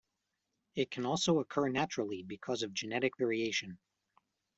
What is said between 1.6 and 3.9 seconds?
naturally because of genetic variation.